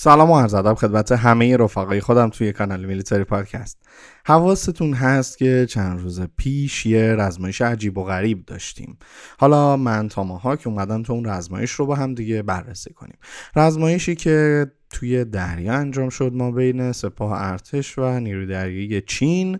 سلام 0.00 0.30
و 0.30 0.40
عرض 0.40 0.54
ادب 0.54 0.74
خدمت 0.74 1.12
همه 1.12 1.56
رفقای 1.56 2.00
خودم 2.00 2.28
توی 2.28 2.52
کانال 2.52 2.84
میلیتری 2.84 3.24
پادکست. 3.24 3.78
حواستون 4.26 4.94
هست 4.94 5.38
که 5.38 5.66
چند 5.70 6.00
روز 6.00 6.20
پیش 6.36 6.86
یه 6.86 7.14
رزمایش 7.18 7.62
عجیب 7.62 7.98
و 7.98 8.04
غریب 8.04 8.44
داشتیم. 8.46 8.98
حالا 9.38 9.76
من 9.76 10.08
تا 10.08 10.24
ماها 10.24 10.56
که 10.56 10.68
اومدم 10.68 11.02
تو 11.02 11.12
اون 11.12 11.26
رزمایش 11.26 11.70
رو 11.70 11.86
با 11.86 11.94
هم 11.94 12.14
دیگه 12.14 12.42
بررسی 12.42 12.92
کنیم. 12.92 13.18
رزمایشی 13.56 14.14
که 14.14 14.66
توی 14.90 15.24
دریا 15.24 15.74
انجام 15.74 16.08
شد 16.08 16.32
ما 16.34 16.50
بین 16.50 16.92
سپاه 16.92 17.42
ارتش 17.42 17.98
و 17.98 18.20
نیروی 18.20 18.46
دریایی 18.46 19.00
چین 19.00 19.58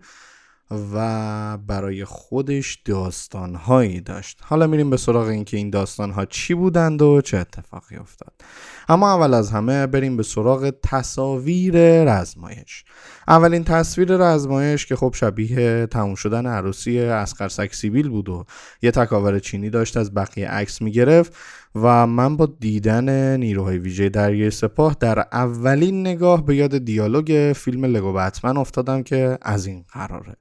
و 0.71 1.59
برای 1.67 2.05
خودش 2.05 2.79
داستانهایی 2.85 4.01
داشت. 4.01 4.41
حالا 4.45 4.67
میریم 4.67 4.91
به 4.91 4.97
سراغ 4.97 5.27
اینکه 5.29 5.57
این 5.57 5.71
داستانها 5.71 6.25
چی 6.25 6.55
بودند 6.55 7.03
و 7.03 7.21
چه 7.21 7.37
اتفاقی 7.37 7.97
افتاد. 7.97 8.33
اما 8.89 9.15
اول 9.15 9.35
از 9.35 9.51
همه 9.51 9.87
بریم 9.87 10.17
به 10.17 10.23
سراغ 10.23 10.73
تصاویر 10.83 12.05
رزمایش. 12.05 12.85
اولین 13.29 13.65
تصویر 13.65 14.17
رزمایش 14.17 14.87
که 14.87 14.97
خب 14.97 15.15
شبیه 15.15 15.87
تموم 15.87 16.15
شدن 16.15 16.47
عروسی 16.47 17.01
اسقر 17.01 17.69
سیبیل 17.73 18.09
بود 18.09 18.29
و 18.29 18.45
یه 18.82 18.91
تکاور 18.91 19.38
چینی 19.38 19.71
داشت 19.71 19.97
از 19.97 20.15
بقیه 20.15 20.49
عکس 20.49 20.82
می‌گرفت 20.82 21.37
و 21.75 22.07
من 22.07 22.37
با 22.37 22.47
دیدن 22.60 23.37
نیروهای 23.37 23.79
ویژه 23.79 24.09
دریای 24.09 24.51
سپاه 24.51 24.97
در 25.01 25.19
اولین 25.19 26.01
نگاه 26.01 26.47
به 26.47 26.57
یاد 26.57 26.79
دیالوگ 26.79 27.53
فیلم 27.57 27.85
لگو 27.85 28.13
بتمن 28.13 28.57
افتادم 28.57 29.03
که 29.03 29.38
از 29.43 29.66
این 29.66 29.85
قراره. 29.93 30.37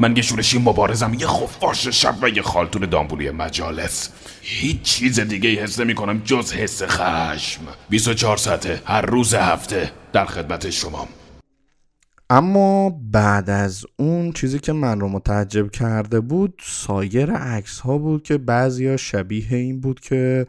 من 0.00 0.16
یه 0.16 0.22
شورشی 0.22 0.58
مبارزم. 0.58 1.14
یه 1.14 1.26
خفاش 1.26 1.88
شب 1.88 2.14
و 2.22 2.28
یه 2.28 2.42
خالتون 2.42 2.82
دامبولی 2.82 3.30
مجالس. 3.30 4.10
هیچ 4.40 4.82
چیز 4.82 5.20
دیگه 5.20 5.50
حس 5.50 5.80
نمی 5.80 5.94
کنم 5.94 6.22
جز 6.24 6.52
حس 6.52 6.82
خشم. 6.82 7.60
24 7.88 8.36
ساعته 8.36 8.82
هر 8.84 9.00
روز 9.00 9.34
هفته 9.34 9.90
در 10.12 10.24
خدمت 10.24 10.70
شما. 10.70 11.08
اما 12.30 12.90
بعد 13.10 13.50
از 13.50 13.84
اون 13.96 14.32
چیزی 14.32 14.58
که 14.58 14.72
من 14.72 15.00
رو 15.00 15.08
متعجب 15.08 15.70
کرده 15.70 16.20
بود 16.20 16.62
سایر 16.64 17.30
عکس 17.30 17.80
ها 17.80 17.98
بود 17.98 18.22
که 18.22 18.38
بعضی 18.38 18.98
شبیه 18.98 19.46
این 19.50 19.80
بود 19.80 20.00
که 20.00 20.46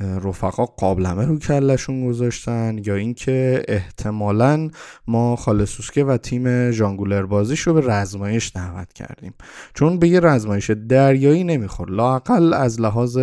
رفقا 0.00 0.64
قابلمه 0.66 1.24
رو 1.24 1.38
کلشون 1.38 2.06
گذاشتن 2.06 2.76
یا 2.84 2.94
اینکه 2.94 3.62
احتمالا 3.68 4.70
ما 5.06 5.36
خالصوسکه 5.36 6.04
و 6.04 6.16
تیم 6.16 6.70
ژانگولر 6.70 7.26
بازیش 7.26 7.60
رو 7.60 7.74
به 7.74 7.80
رزمایش 7.80 8.52
دعوت 8.54 8.92
کردیم. 8.92 9.34
چون 9.74 9.98
به 9.98 10.08
یه 10.08 10.20
رزمایش 10.20 10.70
دریایی 10.70 11.44
نمیخور 11.44 11.90
لاقل 11.90 12.54
از 12.54 12.80
لحاظ 12.80 13.18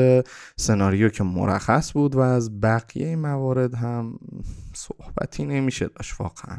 سناریو 0.56 1.10
که 1.10 1.24
مرخص 1.24 1.94
بود 1.94 2.16
و 2.16 2.20
از 2.20 2.62
بقیه 2.62 3.16
موارد 3.16 3.74
هم 3.74 4.20
صحبتی 4.76 5.46
نمیشه 5.46 5.88
داشت 5.88 6.20
واقعا. 6.20 6.58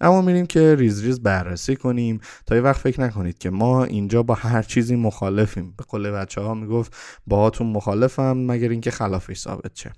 اما 0.00 0.22
میریم 0.22 0.46
که 0.46 0.74
ریز 0.74 1.04
ریز 1.04 1.22
بررسی 1.22 1.76
کنیم. 1.76 2.20
تا 2.46 2.54
یه 2.54 2.60
وقت 2.60 2.80
فکر 2.80 3.00
نکنید 3.00 3.38
که 3.38 3.50
ما 3.50 3.84
اینجا 3.84 4.22
با 4.22 4.34
هر 4.34 4.62
چیزی 4.62 4.96
مخالفیم. 4.96 5.74
به 5.76 5.84
قول 5.84 6.10
بچه 6.10 6.40
ها 6.40 6.54
می‌گفت 6.54 6.96
باهاتون 7.26 7.66
مخالفم 7.66 8.36
مگر 8.36 8.68
اینکه 8.68 8.90
خلافش 8.90 9.38
ثابت 9.38 9.76
شه. 9.76 9.92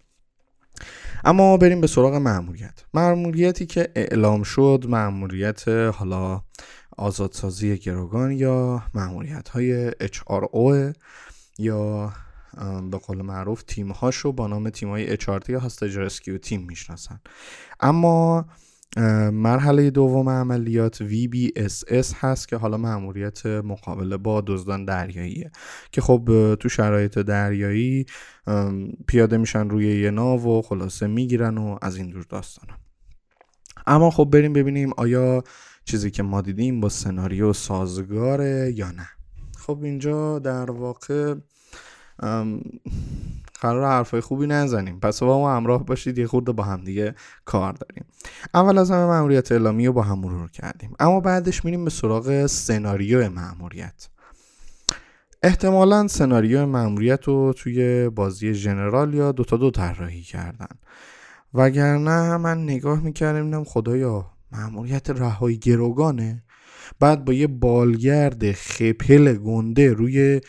اما 1.25 1.57
بریم 1.57 1.81
به 1.81 1.87
سراغ 1.87 2.15
معمولیت 2.15 2.85
معمولیتی 2.95 3.67
که 3.67 3.93
اعلام 3.95 4.43
شد 4.43 4.85
معمولیت 4.89 5.69
حالا 5.69 6.43
آزادسازی 6.97 7.79
گروگان 7.79 8.33
یا 8.33 8.83
معمولیت 8.95 9.49
های 9.49 9.91
HRO 9.91 10.95
یا 11.59 12.13
به 12.91 12.99
قول 12.99 13.23
معروف 13.23 13.63
تیم 13.63 13.93
هاشو 13.93 14.33
با 14.33 14.47
نام 14.47 14.71
تیم 14.71 14.89
های 14.89 15.17
HRT 15.17 15.49
یا 15.49 15.61
هاستاج 15.61 15.99
رسکیو 15.99 16.39
تیم 16.39 16.67
می‌شناسن. 16.69 17.21
اما 17.81 18.47
مرحله 19.33 19.91
دوم 19.91 20.29
عملیات 20.29 21.09
VBSS 21.09 22.15
هست 22.17 22.49
که 22.49 22.57
حالا 22.57 22.77
معمولیت 22.77 23.47
مقابله 23.47 24.17
با 24.17 24.41
دزدان 24.47 24.85
دریاییه. 24.85 25.51
که 25.93 26.01
خب 26.01 26.55
تو 26.61 26.69
شرایط 26.69 27.19
دریایی 27.19 28.07
پیاده 29.07 29.37
میشن 29.37 29.69
روی 29.69 30.01
یه 30.01 30.11
ناو 30.11 30.59
و 30.59 30.63
خلاصه 30.63 31.07
می‌گیرن 31.07 31.59
و 31.59 31.79
از 31.83 31.97
این 31.97 32.11
دور 32.11 32.27
داستانا 32.29 32.75
اما 33.87 34.11
خب 34.11 34.25
بریم 34.25 34.53
ببینیم 34.53 34.91
آیا 34.97 35.43
چیزی 35.85 36.11
که 36.11 36.23
ما 36.23 36.41
دیدیم 36.41 36.81
با 36.81 36.89
سناریو 36.89 37.53
سازگاره 37.53 38.73
یا 38.77 38.91
نه. 38.91 39.09
خب 39.59 39.79
اینجا 39.83 40.39
در 40.39 40.71
واقع 40.71 41.35
قرار 43.61 43.87
حرفای 43.87 44.21
خوبی 44.21 44.47
نزنیم. 44.47 45.01
پس 45.01 45.23
با 45.23 45.39
ما 45.39 45.57
همراه 45.57 45.87
باشید 45.87 46.19
یه 46.19 46.27
خورده 46.27 46.53
با 46.53 46.63
هم 46.63 46.85
دیگه 46.85 47.15
کار 47.45 47.73
داریم. 47.73 48.05
اول 48.55 48.79
از 48.79 48.91
همه 48.91 49.07
مأموریت 49.07 49.53
اعلامی 49.53 49.87
رو 49.87 49.93
با 49.93 50.03
هم 50.03 50.19
مرور 50.19 50.51
کردیم. 50.51 50.95
اما 51.01 51.21
بعدش 51.21 51.65
میریم 51.65 51.85
به 51.85 51.91
سراغ 51.91 52.47
سناریو 52.47 53.31
مأموریت. 53.31 54.09
احتمالا 55.43 56.09
سناریو 56.09 56.67
مأموریت 56.67 57.25
رو 57.25 57.53
توی 57.53 58.09
بازی 58.09 58.55
ژنرال 58.55 59.15
یا 59.15 59.33
دوتا 59.33 59.57
دو 59.57 59.71
طراحی 59.71 60.23
کردن. 60.23 60.77
وگرنه 61.55 62.37
من 62.37 62.65
نگاه 62.65 63.01
می‌کردم 63.01 63.45
دیدم 63.45 63.65
خدایا 63.65 64.27
مأموریت 64.53 65.11
رهایی 65.11 65.59
گروگانه. 65.59 66.43
بعد 67.03 67.25
با 67.25 67.33
یه 67.33 67.47
بالگرد 67.47 68.53
خپل 68.53 69.35
گنده 69.35 69.93
روی 69.93 70.41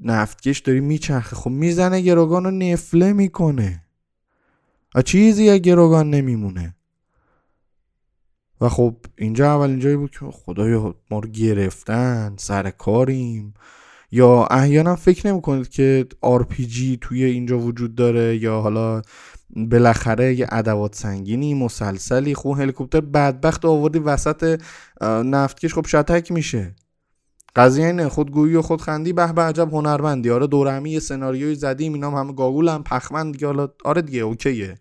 نفتکش 0.00 0.58
داری 0.58 0.80
میچرخه. 0.80 1.36
خب 1.36 1.50
می‌زنه 1.50 2.00
گروگان 2.00 2.44
رو 2.44 2.50
نفله 2.50 3.12
می‌کنه. 3.12 3.84
و 4.94 5.02
چیزی 5.02 5.44
یا 5.44 5.56
گروگان 5.56 6.10
نمیمونه. 6.10 6.74
و 8.60 8.68
خب 8.68 8.96
اینجا 9.18 9.54
اولین 9.54 9.78
جایی 9.78 9.96
بود 9.96 10.10
که 10.10 10.18
خدایا 10.32 10.94
ما 11.10 11.18
رو 11.18 11.28
گرفتن 11.28 12.34
سر 12.38 12.70
کاریم. 12.70 13.54
یا 14.10 14.46
احیانا 14.50 14.96
فکر 14.96 15.26
نمی‌کنید 15.26 15.68
که 15.68 16.06
RPG 16.24 16.98
توی 17.00 17.24
اینجا 17.24 17.58
وجود 17.58 17.94
داره 17.94 18.36
یا 18.36 18.60
حالا 18.60 19.02
بالاخره 19.56 20.34
یه 20.34 20.46
ادوات 20.50 20.94
سنگینی 20.94 21.54
مسلسلی 21.54 22.34
خوب 22.34 22.60
هلیکوپتر 22.60 23.00
بدبخت 23.00 23.64
آوردی 23.64 23.98
وسط 23.98 24.60
نفتکش. 25.02 25.74
خب 25.74 25.86
شتک 25.86 26.32
میشه. 26.32 26.74
قضیه 27.56 27.86
اینه 27.86 28.08
خودگویی 28.08 28.54
و 28.54 28.62
خودخندی 28.62 29.12
به 29.12 29.32
به 29.32 29.42
عجب 29.42 29.74
هنرمندی. 29.74 30.30
آره 30.30 30.46
دورمی 30.46 30.90
یه 30.90 31.00
سناریوی 31.00 31.54
زدیم 31.54 31.92
اینا 31.92 32.10
هم 32.10 32.16
همه 32.16 32.32
گاگول 32.32 32.68
هم 32.68 33.32
دیگه 33.32 33.46
حالا 33.46 33.68
آره 33.84 34.02
دیگه 34.02 34.20
اوکیه. 34.20 34.78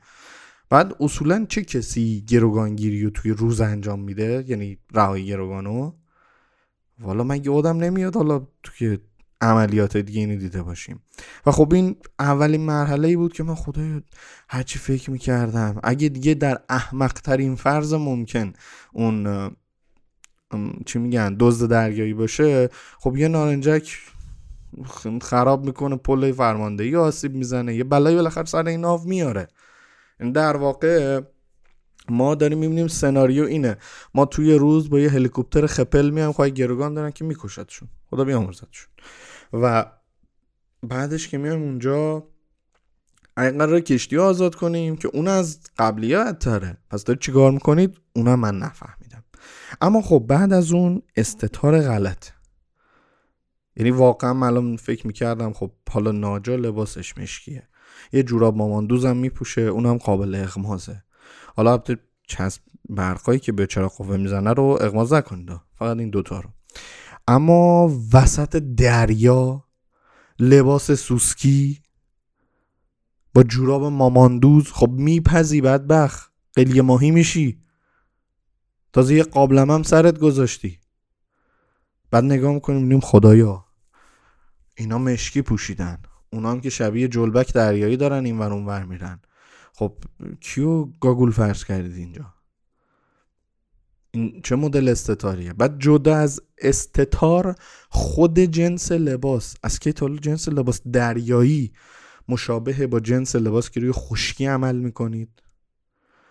بعد 0.70 0.96
اصولا 1.00 1.46
چه 1.50 1.62
کسی 1.62 2.26
گروگانگیری 2.28 3.04
رو 3.04 3.10
توی 3.10 3.32
روز 3.32 3.62
انجام 3.62 4.00
میده؟ 4.00 4.46
یعنی 4.48 4.78
رهایی 4.94 5.26
گروگانو؟ 5.26 5.92
والا 7.00 7.24
من 7.24 7.44
یادم 7.44 7.78
نمیاد 7.78 8.16
حالا 8.16 8.48
توی 8.64 8.98
عملیات 9.42 9.98
دیگه 9.98 10.20
اینو 10.20 10.36
دیده 10.36 10.64
باشیم. 10.64 11.02
و 11.46 11.52
خب 11.52 11.74
این 11.74 11.96
اولین 12.20 12.62
مرحله 12.62 13.08
ای 13.08 13.16
بود 13.16 13.34
که 13.34 13.44
من 13.44 13.56
خدای 13.56 14.02
هرچی 14.50 14.80
فکر 14.80 15.12
می‌کردم. 15.12 15.80
اگه 15.84 16.10
دیگه 16.10 16.34
در 16.34 16.60
احمق 16.70 17.14
ترین 17.14 17.56
فرض 17.56 17.94
ممکن 17.94 18.54
اون 18.94 19.52
چی 20.86 21.00
میگن 21.00 21.36
دزد 21.40 21.70
دریایی 21.70 22.14
باشه 22.14 22.70
خب 23.00 23.18
یه 23.18 23.28
نارنجک 23.28 23.98
خراب 25.22 25.66
می‌کنه 25.66 25.96
پل 25.96 26.32
فرماندهی 26.32 26.96
آسیب 26.96 27.36
می‌زنه 27.36 27.76
یه 27.76 27.84
بلایی 27.84 28.16
بالاخره 28.16 28.46
سر 28.46 28.68
این 28.68 28.82
ناو 28.82 29.04
میاره. 29.08 29.48
این 30.20 30.32
در 30.32 30.58
واقع 30.58 31.22
ما 32.10 32.36
داریم 32.36 32.58
می‌بینیم 32.58 32.88
سناریو 32.88 33.44
اینه. 33.44 33.78
ما 34.14 34.26
توی 34.26 34.54
روز 34.54 34.90
با 34.90 35.00
یه 35.00 35.10
هلیکوپتر 35.10 35.66
خپل 35.66 36.10
میام 36.10 36.32
خواهی 36.32 36.52
گروگان 36.52 36.94
دارن 36.94 37.12
که 37.12 37.26
میکشدشون 37.26 37.90
خدا 38.10 38.24
بیامرزدشون. 38.24 38.90
و 39.54 39.92
بعدش 40.84 41.28
که 41.28 41.38
میام 41.38 41.62
اونجا 41.62 42.28
اگه 43.36 43.58
قرار 43.58 43.80
کشتی 43.80 44.18
آزاد 44.18 44.56
کنیم 44.56 44.96
که 44.96 45.08
اون 45.14 45.28
از 45.28 45.60
قبلی 45.78 46.14
ها 46.14 46.32
تره 46.32 46.78
پس 46.90 47.04
دارید 47.04 47.22
چیکار 47.22 47.52
می‌کنید؟ 47.52 47.98
اونا 48.14 48.36
من 48.36 48.58
نفهمیدم. 48.58 49.24
اما 49.82 50.02
خب 50.02 50.26
بعد 50.28 50.54
از 50.54 50.72
اون 50.72 51.02
استتار 51.16 51.82
غلط. 51.82 52.30
یعنی 53.76 53.92
واقعا 53.92 54.34
من 54.34 54.76
فکر 54.76 55.08
می‌کردم 55.08 55.54
خب 55.54 55.72
حالا 55.90 56.12
ناجا 56.12 56.56
لباسش 56.56 57.18
مشکیه. 57.18 57.68
یه 58.14 58.24
جوراب 58.24 58.58
ماماندوزم 58.58 59.18
میپوشه 59.18 59.62
اونم 59.62 59.98
قابل 59.98 60.36
اغمازه. 60.36 61.04
حالا 61.58 61.84
چسب 62.28 62.62
برقایی 62.90 63.40
که 63.40 63.52
به 63.52 63.68
چرا 63.68 63.90
قوه 63.90 64.18
می‌زنه 64.18 64.54
رو 64.54 64.78
اغماز 64.82 65.14
نکنید 65.14 65.50
فقط 65.76 65.98
این 65.98 66.10
دوتا 66.10 66.40
رو. 66.40 66.50
اما 67.28 67.92
وسط 68.14 68.56
دریا 68.56 69.66
لباس 70.40 70.92
سوسکی 70.92 71.82
با 73.34 73.44
جوراب 73.44 73.84
ماماندوز 73.84 74.72
خب 74.72 74.92
میپزی 74.92 75.62
بدبخ. 75.62 76.30
قلیه 76.56 76.82
ماهی 76.82 77.12
میشی. 77.12 77.62
تازه 78.94 79.16
یه 79.16 79.24
قابلم 79.24 79.72
هم 79.72 79.84
سرت 79.84 80.20
گذاشتی. 80.20 80.80
بعد 82.12 82.24
نگاه 82.24 82.54
می‌کنیم 82.54 82.86
نیم 82.86 83.00
خدایا 83.00 83.66
اینا 84.76 84.98
مشکی 84.98 85.42
پوشیدن. 85.42 86.02
اونا 86.34 86.52
هم 86.52 86.62
که 86.62 86.70
شبیه 86.70 87.08
جلبک 87.08 87.54
دریایی 87.54 87.98
دارن 87.98 88.26
این 88.26 88.40
ور 88.40 88.52
ور 88.52 88.84
میرن. 88.84 89.22
خب 89.78 89.94
کیو 90.42 90.86
گاگول 90.86 91.32
فرش 91.32 91.66
کردید 91.66 91.96
اینجا؟ 91.96 92.34
این 94.12 94.42
چه 94.44 94.56
مدل 94.56 94.90
استتاریه؟ 94.90 95.54
بعد 95.54 95.80
جدا 95.80 96.16
از 96.16 96.42
استتار 96.58 97.56
خود 97.90 98.40
جنس 98.40 98.92
لباس. 98.92 99.56
از 99.64 99.80
که 99.80 99.94
تا 99.94 100.16
جنس 100.16 100.50
لباس 100.50 100.82
دریایی 100.92 101.74
مشابه 102.28 102.88
با 102.88 103.00
جنس 103.00 103.36
لباس 103.36 103.70
که 103.70 103.80
روی 103.80 103.92
خشکی 103.92 104.46
عمل 104.46 104.76
می‌کنید. 104.76 105.42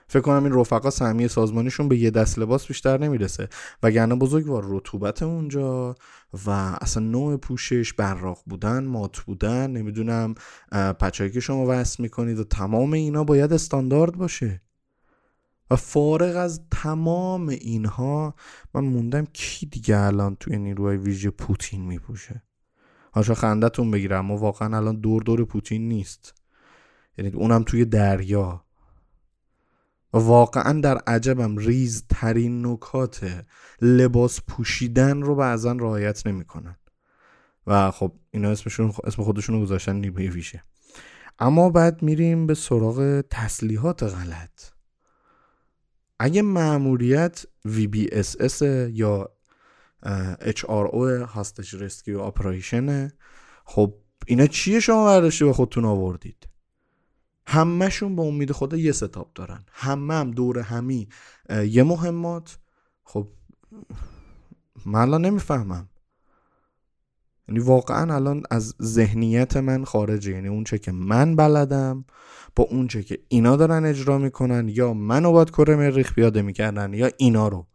فکر 0.08 0.22
کنم 0.22 0.44
این 0.44 0.54
رفقا 0.54 0.90
سهمیه 0.90 1.28
سازمانیشون 1.28 1.88
به 1.88 1.98
یه 1.98 2.10
دست 2.10 2.38
لباس 2.38 2.66
بیشتر 2.66 2.98
نمی‌رسه. 2.98 3.48
وگرنه 3.82 4.14
بزرگوار 4.14 4.64
رطوبت 4.66 5.22
اونجا 5.22 5.94
و 6.46 6.50
اصلا 6.80 7.02
نوع 7.02 7.36
پوشش 7.36 7.92
براق 7.92 8.42
بودن 8.46 8.84
مات 8.84 9.20
بودن 9.20 9.70
نمی‌دونم 9.70 10.34
پچهایی 10.72 11.32
که 11.32 11.40
شما 11.40 11.64
وصل 11.68 12.02
می‌کنید 12.02 12.38
و 12.38 12.44
تمام 12.44 12.92
اینا 12.92 13.24
باید 13.24 13.52
استاندارد 13.52 14.16
باشه. 14.16 14.62
و 15.70 15.76
فارغ 15.76 16.36
از 16.36 16.60
تمام 16.70 17.48
اینها 17.48 18.34
من 18.74 18.84
موندم 18.84 19.24
کی 19.24 19.66
دیگه 19.66 19.98
الان 19.98 20.36
توی 20.40 20.58
نیروهای 20.58 20.96
ویژه 20.96 21.30
پوتین 21.30 21.86
میپوشه. 21.86 22.42
هاشا 23.14 23.34
خندتون 23.34 23.90
بگیرم 23.90 24.30
واقعا 24.30 24.76
الان 24.76 25.00
دور 25.00 25.22
دور 25.22 25.44
پوتین 25.44 25.88
نیست. 25.88 26.34
یعنی 27.18 27.30
اونم 27.30 27.62
توی 27.62 27.84
دریا. 27.84 28.65
واقعا 30.12 30.80
در 30.80 30.98
عجبم 30.98 31.56
ریز 31.56 32.04
ترین 32.08 32.66
نکات 32.66 33.44
لباس 33.82 34.40
پوشیدن 34.48 35.22
رو 35.22 35.34
بعضا 35.34 35.72
رعایت 35.72 36.26
نمی‌کنن. 36.26 36.76
و 37.66 37.90
خب 37.90 38.12
اینا 38.30 38.50
اسمشون 38.50 38.92
اسم 39.04 39.22
خودشون 39.22 39.56
رو 39.56 39.62
گذاشتن 39.62 39.96
نیروی 39.96 40.28
ویژه 40.28 40.62
اما 41.38 41.70
بعد 41.70 42.02
میریم 42.02 42.46
به 42.46 42.54
سراغ 42.54 43.24
تسلیحات 43.30 44.02
غلط. 44.02 44.62
اگه 46.18 46.42
معمولیت 46.42 47.44
VBSS 47.68 48.62
یا 48.90 49.30
HRO 50.40 51.26
هاستج 51.28 51.74
رسکیو 51.74 52.20
آپریشنه 52.20 53.12
خب 53.64 53.94
اینا 54.26 54.46
چیه 54.46 54.80
شما 54.80 55.04
برداشتی 55.04 55.44
به 55.44 55.52
خودتون 55.52 55.84
آوردید؟ 55.84 56.48
همهشون 57.46 58.16
به 58.16 58.22
امید 58.22 58.52
خدا 58.52 58.76
یه 58.76 58.92
ستاپ 58.92 59.32
دارن. 59.34 59.64
همه 59.72 60.14
هم 60.14 60.30
دور 60.30 60.58
همی. 60.58 61.08
یه 61.68 61.82
مهمات. 61.82 62.58
خب 63.04 63.28
من 64.86 65.00
الان 65.00 65.24
نمی‌فهمم. 65.24 65.88
یعنی 67.48 67.60
واقعا 67.60 68.14
الان 68.14 68.42
از 68.50 68.74
ذهنیت 68.82 69.56
من 69.56 69.84
خارجه. 69.84 70.32
یعنی 70.32 70.48
اون 70.48 70.64
چه 70.64 70.78
که 70.78 70.92
من 70.92 71.36
بلدم 71.36 72.04
با 72.56 72.64
اون 72.64 72.88
چه 72.88 73.02
که 73.02 73.18
اینا 73.28 73.56
دارن 73.56 73.84
اجرا 73.84 74.18
می‌کنن 74.18 74.68
یا 74.68 74.94
منو 74.94 75.32
باید 75.32 75.50
کره 75.50 75.76
مریخ 75.76 76.14
پیاده 76.14 76.42
می‌کردن 76.42 76.94
یا 76.94 77.10
اینا 77.16 77.48
رو. 77.48 77.66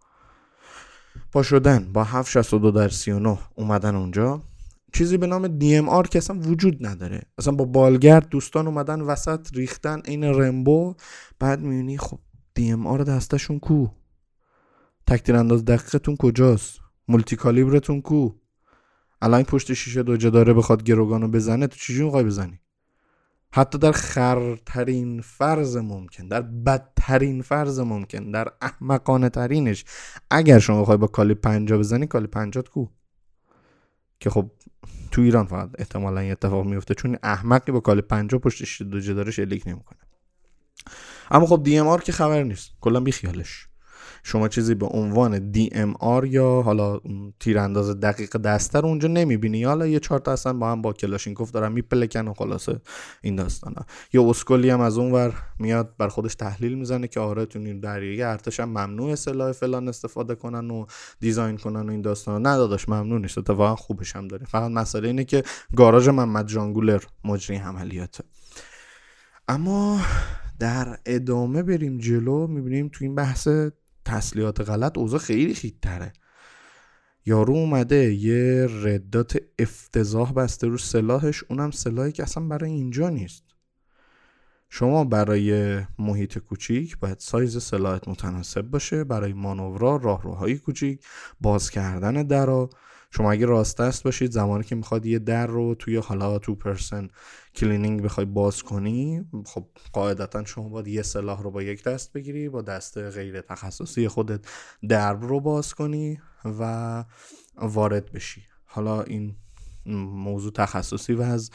با 1.32 1.44
شدن. 1.44 1.94
با 1.94 2.04
762 2.04 2.72
در 2.72 2.90
39 2.90 3.40
اومدن 3.56 3.96
اونجا. 3.96 4.44
چیزی 4.94 5.18
به 5.18 5.28
نام 5.28 5.60
DMR 5.60 6.10
که 6.10 6.18
اصلا 6.18 6.40
وجود 6.40 6.86
نداره. 6.86 7.22
اصلا 7.38 7.54
با 7.54 7.66
بالگرد 7.66 8.30
دوستان 8.30 8.68
اومدن 8.68 9.02
وسط 9.02 9.48
ریختن 9.54 10.02
این 10.06 10.24
رمبو 10.24 10.96
بعد 11.40 11.62
می‌بینی 11.62 11.98
خب 11.98 12.20
DMR 12.60 13.02
دستشون 13.02 13.60
کو؟ 13.60 13.88
تکتیر 15.08 15.36
انداز 15.36 15.66
دقیقتون 15.66 16.16
کجاست؟ 16.16 16.80
مولتی 17.08 17.36
کالیبرتون 17.36 18.02
کو؟ 18.02 18.30
الان 19.22 19.44
پشت 19.44 19.74
شیشه 19.74 20.04
دوجه 20.04 20.30
داره 20.30 20.54
بخواد 20.54 20.84
گروگانو 20.84 21.28
بزنه 21.28 21.68
تو 21.68 21.78
چجوری 21.78 22.04
می‌خوای 22.04 22.24
بزنی؟ 22.24 22.60
حتی 23.54 23.78
در 23.78 23.92
خرترین 23.92 25.22
فرض 25.22 25.78
ممکن 25.78 26.28
در 26.28 26.42
بدترین 26.42 27.42
فرض 27.42 27.80
ممکن 27.80 28.32
در 28.32 28.48
احمقانه 28.62 29.30
ترینش 29.30 29.86
اگر 30.32 30.60
شما 30.60 30.82
بخوای 30.82 30.98
با 30.98 31.08
کالی 31.08 31.34
پنجا 31.34 31.78
بزنی 31.78 32.08
کالی 32.08 32.28
پنجات 32.28 32.70
کو؟ 32.70 32.88
که 34.20 34.30
خب 34.30 34.52
تو 35.12 35.22
ایران 35.22 35.45
فقط 35.45 35.69
احتمالا 35.80 36.19
این 36.19 36.31
اتفاق 36.31 36.66
میفته 36.66 36.94
چون 36.94 37.18
احمقی 37.24 37.72
با 37.72 37.80
کالی 37.80 38.01
پنجا 38.01 38.39
پشتش 38.39 38.81
دوجه 38.81 39.13
داره 39.13 39.31
شلیک 39.31 39.68
نمی‌کنه. 39.68 40.00
اما 41.31 41.45
خب 41.45 41.63
DMR 41.63 42.02
که 42.01 42.12
خبر 42.12 42.44
نیست 42.44 42.72
کلا 42.81 43.00
بی 43.00 43.12
خیالش 43.12 43.68
شما 44.24 44.48
چیزی 44.48 44.76
به 44.76 44.86
عنوان 44.86 45.52
DMR 45.54 46.28
یا 46.28 46.62
حالا 46.62 47.00
تیرانداز 47.40 48.00
دقیق 48.00 48.38
دسته 48.38 48.80
رو 48.80 48.88
اونجا 48.88 49.08
نمی‌بینی. 49.08 49.64
حالا 49.64 49.88
یه 49.88 50.00
چهار 50.00 50.20
تا 50.20 50.32
اصلا 50.32 50.54
با 50.54 50.72
هم 50.72 50.82
با 50.82 50.94
کلاشینکوف 50.94 51.52
دارن 51.52 51.72
میپلکن 51.72 52.28
و 52.28 52.34
خلاصه 52.34 52.82
این 53.22 53.36
داستانا. 53.36 53.86
یا 54.14 54.30
اسکلی 54.30 54.70
هم 54.70 54.82
از 54.82 54.98
اونور 54.98 55.34
میاد 55.60 55.96
برا 55.98 56.08
خودش 56.08 56.36
تحلیل 56.36 56.74
می‌زنه 56.74 57.08
که 57.08 57.20
آره 57.20 57.46
تو 57.46 57.60
نیروی 57.60 57.80
دریایی 57.80 58.22
ارتش 58.22 58.60
هم 58.60 58.70
ممنوع 58.70 59.16
سلاح 59.16 59.52
فلان 59.52 59.88
استفاده 59.88 60.36
کنن 60.36 60.72
و 60.72 60.86
design 61.19 61.58
کنن 61.58 61.90
و 61.90 61.92
این 61.92 62.02
داستانا. 62.02 62.38
نه 62.38 62.58
داداش 62.58 62.90
ممنوع 62.90 63.20
نیست. 63.20 63.38
اتفاقا 63.38 63.76
خوبش 63.76 64.16
هم 64.16 64.28
داره. 64.28 64.46
فقط 64.46 64.72
مسئله 64.72 65.08
اینه 65.08 65.24
که 65.24 65.44
گاراژ 65.76 66.08
محمد 66.08 66.48
جانگولر 66.48 67.04
مجری 67.26 67.58
عملیاته. 67.58 68.24
اما 69.48 70.00
در 70.60 70.98
ادامه 71.06 71.64
بریم 71.64 71.98
جلو 71.98 72.48
می‌بینیم 72.48 72.90
تو 72.94 73.06
این 73.06 73.16
بحث 73.16 73.48
تسلیحات 74.06 74.62
غلط 74.62 74.98
اوضاع 74.98 75.19
خیلی 75.19 75.53
خیتره 75.53 76.13
یارو 77.25 77.53
اومده 77.53 78.13
یه 78.13 78.68
ردات 78.83 79.38
افتضاح 79.59 80.33
بسته 80.33 80.68
رو 80.68 80.77
سلاحش 80.77 81.44
اونم 81.44 81.71
سلاحی 81.71 82.12
که 82.12 82.24
اصلا 82.24 82.44
برای 82.44 82.71
اینجا 82.71 83.09
نیست. 83.09 83.44
شما 84.69 85.03
برای 85.03 85.80
محیط 86.00 86.38
کوچیک 86.38 86.98
باید 86.98 87.19
سایز 87.19 87.63
سلاحت 87.63 88.07
متناسب 88.07 88.62
باشه 88.62 89.03
برای 89.03 89.33
مانورا 89.33 89.95
راهروهای 89.95 90.57
کوچیک 90.57 91.06
باز 91.41 91.70
کردن 91.70 92.24
درا. 92.24 92.70
شما 93.12 93.31
اگه 93.31 93.46
راست 93.46 93.77
دست 93.77 94.03
باشید 94.03 94.31
زمانی 94.31 94.63
که 94.63 94.75
می‌خواد 94.75 95.05
یه 95.05 95.20
در 95.20 95.48
رو 95.48 95.75
توی 95.75 95.96
حالا 95.96 96.39
تو 96.39 96.55
پرسن 96.55 97.08
clearing 97.56 98.01
بخوای 98.01 98.25
باز 98.25 98.63
کنی 98.63 99.25
خب 99.46 99.67
قاعدتا 99.93 100.46
شما 100.46 100.70
باید 100.70 100.88
یه 100.88 101.01
سلاح 101.01 101.43
رو 101.43 101.51
با 101.51 101.63
یک 101.63 101.84
دست 101.84 102.13
بگیری 102.13 102.50
با 102.50 102.62
دست 102.62 102.98
غیر 102.98 103.41
تخصصی 103.41 104.08
خودت 104.08 104.46
درب 104.89 105.24
رو 105.24 105.39
باز 105.39 105.74
کنی 105.74 106.20
و 106.46 107.05
وارد 107.58 108.12
بشی. 108.12 108.41
حالا 108.65 109.01
این 109.01 109.36
موضوع 109.86 110.51
تخصصی 110.51 111.13
و 111.13 111.22
از 111.22 111.51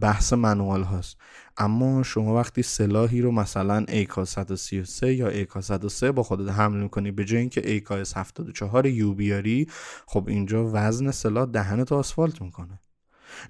بحث 0.00 0.32
manual 0.32 0.82
هاست. 0.82 1.16
اما 1.56 2.02
شما 2.02 2.34
وقتی 2.34 2.62
سلاحی 2.62 3.20
رو 3.20 3.30
مثلا 3.30 3.84
AK 3.88 4.24
133 4.24 5.14
یا 5.14 5.28
AK 5.28 5.60
103 5.60 6.12
با 6.12 6.22
خودت 6.22 6.50
حمل 6.50 6.82
می‌کنی 6.82 7.10
به 7.10 7.24
جای 7.24 7.40
اینکه 7.40 7.70
AK 7.70 7.94
74 8.16 8.86
U 8.86 9.14
بیاری 9.14 9.66
خب 10.06 10.28
اینجا 10.28 10.70
وزن 10.72 11.10
سلاح 11.10 11.46
دهنت 11.46 11.92
آسفالت 11.92 12.42
می‌کنه. 12.42 12.80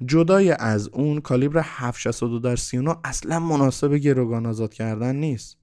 جدای 0.06 0.50
از 0.52 0.88
اون 0.88 1.20
کالیبر 1.20 1.60
762 1.64 2.38
در 2.38 2.56
39 2.56 2.96
اصلا 3.04 3.38
مناسب 3.38 3.94
گروگان 3.94 4.46
آزاد 4.46 4.74
کردن 4.74 5.16
نیست. 5.16 5.58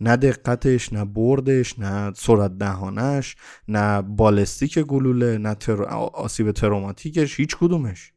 نه 0.00 0.16
دقتش 0.16 0.92
نه 0.92 1.04
بردش 1.04 1.78
نه 1.78 2.12
سرعت 2.16 2.58
دهانش 2.58 3.36
نه 3.68 4.02
بالستیک 4.02 4.78
گلوله 4.78 5.38
نه 5.38 5.54
تر... 5.54 5.82
آسیب 5.82 6.52
تروماتیکش 6.52 7.40
هیچ 7.40 7.56
کدومش. 7.56 8.13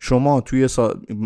شما 0.00 0.40
توی 0.40 0.68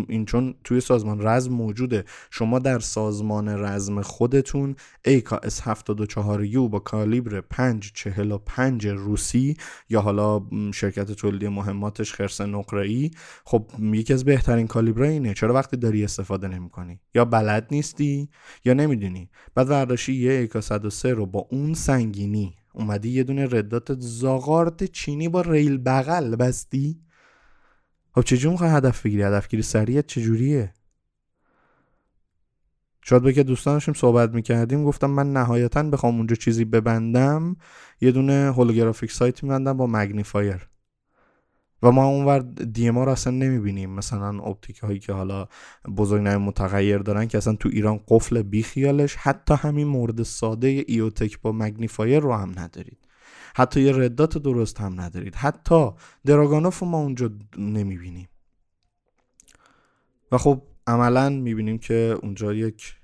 این 0.07 0.25
چون 0.25 0.55
توی 0.63 0.79
سازمان 0.81 1.27
رزم 1.27 1.53
موجوده. 1.53 2.05
شما 2.31 2.59
در 2.59 2.79
سازمان 2.79 3.49
رزم 3.49 4.01
خودتون 4.01 4.75
ایکا 5.05 5.39
74 5.63 6.43
یو 6.43 6.67
با 6.67 6.79
کالیبر 6.79 7.41
545 7.41 8.87
روسی 8.87 9.57
یا 9.89 10.01
حالا 10.01 10.41
شرکت 10.73 11.11
تولیدی 11.11 11.47
مهماتش 11.47 12.13
خرس 12.13 12.41
نقره‌ای 12.41 13.11
خب 13.45 13.71
یکی 13.79 14.13
از 14.13 14.25
بهترین 14.25 14.67
کالیبر 14.67 15.01
اینه. 15.01 15.33
چرا 15.33 15.53
وقتی 15.53 15.77
داری 15.77 16.03
استفاده 16.03 16.47
نمی‌کنی؟ 16.47 16.99
یا 17.15 17.25
بلد 17.25 17.67
نیستی 17.71 18.29
یا 18.65 18.73
نمی‌دونی. 18.73 19.29
بعد 19.55 19.69
ورداشی 19.69 20.13
یه 20.13 20.31
ایکا 20.31 20.61
103 20.61 21.13
رو 21.13 21.25
با 21.25 21.47
اون 21.51 21.73
سنگینی. 21.73 22.55
اومدی 22.73 23.09
یه 23.09 23.23
دونه 23.23 23.45
ردات 23.51 23.99
زاغارت 23.99 24.83
چینی 24.83 25.29
با 25.29 25.41
ریل 25.41 25.77
بغل 25.77 26.35
بستی. 26.35 26.99
خب 28.15 28.21
چجوری 28.21 28.51
می‌خوای 28.51 28.69
هدف 28.69 29.05
بگیری؟ 29.05 29.23
هدفگیری 29.23 29.63
سریعت 29.63 30.07
چجوریه؟ 30.07 30.73
شاید 33.01 33.23
به 33.23 33.33
که 33.33 33.43
دوستانشیم 33.43 33.93
صحبت 33.93 34.33
می‌کردیم 34.33 34.83
گفتم 34.83 35.09
من 35.09 35.33
نهایتا 35.33 35.83
بخوام 35.83 36.17
اونجا 36.17 36.35
چیزی 36.35 36.65
ببندم 36.65 37.55
یه 38.01 38.11
دونه 38.11 38.33
holographic 38.33 39.11
sight 39.11 39.43
میبندم 39.43 39.77
با 39.77 39.87
magnifier 39.87 40.69
و 41.83 41.91
ما 41.91 42.05
اونور 42.05 42.39
DMR 42.39 42.99
رو 42.99 43.11
اصلا 43.11 43.33
نمی‌بینیم. 43.33 43.89
مثلا 43.89 44.39
optic 44.39 44.77
هایی 44.77 44.99
که 44.99 45.13
حالا 45.13 45.47
بزرگنمایی 45.97 46.27
متغیر 46.27 46.97
دارن 46.97 47.25
که 47.25 47.37
اصلا 47.37 47.55
تو 47.55 47.69
ایران 47.69 47.99
قفل 48.07 48.41
بیخیالش 48.41 49.15
حتی 49.15 49.53
همین 49.53 49.87
مورد 49.87 50.23
ساده 50.23 50.83
EOTech 50.87 51.41
با 51.41 51.51
magnifier 51.51 52.19
رو 52.19 52.33
هم 52.33 52.59
ندارید. 52.59 53.04
حتی 53.55 53.81
یه 53.81 53.91
red 53.91 54.14
dot 54.14 54.37
درست 54.37 54.81
هم 54.81 55.01
ندارید. 55.01 55.35
حتی 55.35 55.89
دراگانوف 56.25 56.83
ما 56.83 56.97
اونجا 56.97 57.29
نمی‌بینیم. 57.57 58.27
و 60.31 60.37
خب 60.37 60.61
عملا 60.87 61.29
می‌بینیم 61.29 61.77
که 61.77 62.17
اونجا 62.23 62.53
یک 62.53 62.95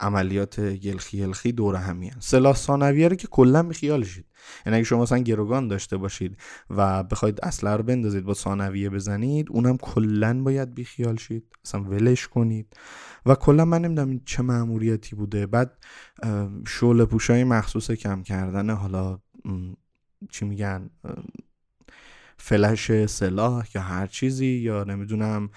عملیات 0.00 0.58
یلخی 0.58 1.18
یلخی 1.18 1.52
دور 1.52 1.76
همی 1.76 2.10
سلاح 2.20 2.56
ثانویه 2.56 3.08
رو 3.08 3.16
که 3.16 3.28
کلا 3.28 3.62
بیخیالشید 3.62 4.24
یعنی 4.66 4.76
اگه 4.76 4.84
شما 4.84 5.02
مثلا 5.02 5.18
گروگان 5.18 5.68
داشته 5.68 5.96
باشید 5.96 6.36
و 6.70 7.02
بخواید 7.02 7.40
اسلحه 7.42 7.76
رو 7.76 7.82
بندازید 7.82 8.24
با 8.24 8.34
ثانویه 8.34 8.90
بزنید 8.90 9.46
اونم 9.50 9.76
کلا 9.76 10.42
باید 10.42 10.74
بیخیال 10.74 11.16
شید 11.16 11.44
اصلا 11.64 11.80
ولش 11.82 12.28
کنید. 12.28 12.76
و 13.26 13.34
کلا 13.34 13.64
من 13.64 13.82
نمی‌دونم 13.82 14.20
چه 14.24 14.42
مأموریتی 14.42 15.16
بوده. 15.16 15.46
بعد 15.46 15.78
شعله 16.66 17.04
پوشای 17.04 17.44
مخصوص 17.44 17.90
کم 17.90 18.22
کردن 18.22 18.70
حالا 18.70 19.18
چی 20.30 20.44
میگن 20.44 20.90
فلش 22.36 23.06
سلاح 23.06 23.66
یا 23.74 23.80
هر 23.80 24.06
چیزی 24.06 24.46
یا 24.46 24.84
نمی‌دونم 24.84 25.50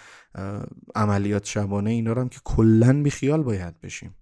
عملیات 0.95 1.45
شبانه 1.45 1.89
اینا 1.89 2.13
رو 2.13 2.21
هم 2.21 2.29
که 2.29 2.39
کلا 2.43 3.03
بیخیال 3.03 3.43
باید 3.43 3.81
بشیم. 3.81 4.15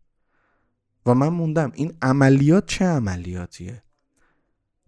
و 1.06 1.14
من 1.14 1.28
موندم 1.28 1.72
این 1.76 1.94
عملیات 2.02 2.66
چه 2.66 2.86
عملیاتیه؟ 2.86 3.84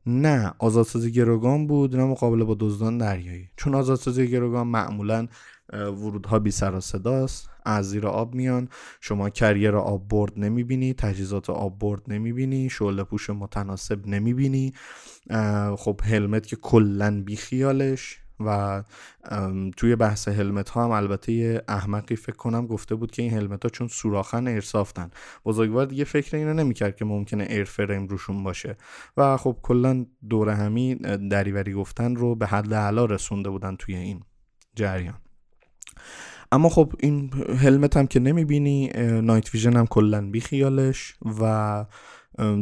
نه 0.05 0.53
آزادسازی 0.59 1.11
گروگان 1.11 1.67
بود 1.67 1.95
نه 1.95 2.03
مقابله 2.03 2.43
با 2.43 2.57
دزدان 2.59 2.97
دریایی. 2.97 3.50
چون 3.55 3.75
آزادسازی 3.75 4.27
گروگان 4.27 4.67
معمولا 4.67 5.27
ورودها 5.73 6.39
بی 6.39 6.51
سر 6.51 6.75
و 6.75 6.79
صداست. 6.79 7.50
از 7.65 7.89
زیر 7.89 8.08
آب 8.08 8.36
میان. 8.36 8.70
شما 9.01 9.30
کریر 9.30 9.75
آب 9.75 10.08
برد 10.08 10.39
نمی‌بینی 10.39 10.94
تجهیزات 10.94 11.50
آب 11.50 11.80
برد 11.80 12.01
نمی‌بینی 12.08 12.70
شعله 12.70 13.03
پوش 13.03 13.30
متناسب 13.30 14.08
نمی‌بینی. 14.08 14.74
خب 15.77 16.01
هلمت 16.03 16.48
که 16.48 16.56
کلا 16.56 17.24
بیخیالش 17.25 18.18
و 18.46 18.84
توی 19.77 19.96
بحث 19.96 20.27
هلمت 20.27 20.70
ها 20.70 20.84
هم 20.84 20.91
البته 20.91 21.32
یه 21.32 21.62
احمقی 21.68 22.15
فکر 22.15 22.36
کنم 22.36 22.68
گفته 22.68 22.96
بود 22.96 23.12
که 23.12 23.22
این 23.22 23.34
هلمت 23.34 23.63
ها 23.63 23.70
چون 23.70 23.88
سوراخن 23.88 24.48
ایرسافتن. 24.48 25.12
بزرگوار 25.46 25.86
دیگه 25.86 26.03
فکر 26.03 26.38
اینو 26.38 26.53
نمی‌کرد 26.53 26.96
که 26.96 27.06
ممکنه 27.06 27.48
ایر 27.50 27.63
فریم 27.63 28.08
روشون 28.08 28.44
باشه. 28.44 28.77
و 29.18 29.38
خب 29.38 29.58
کلا 29.62 30.06
دور 30.30 30.50
همی 30.50 30.96
دریوری 31.32 31.74
گفتن 31.74 32.15
رو 32.15 32.36
به 32.36 32.48
حد 32.48 32.74
اعلا 32.74 33.06
رسونده 33.06 33.50
بودن 33.50 33.75
توی 33.75 33.96
این 33.96 34.24
جریان. 34.75 35.20
اما 36.51 36.70
خب 36.70 36.93
این 37.00 37.34
هلمت 37.34 37.98
هم 37.98 38.08
که 38.08 38.20
نمی‌بینی 38.20 38.88
نایت 39.22 39.53
ویژن 39.53 39.75
هم 39.75 39.88
کلا 39.88 40.31
بیخیالش 40.31 41.15
و 41.39 41.86